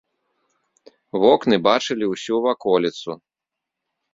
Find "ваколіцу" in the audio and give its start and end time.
2.47-3.11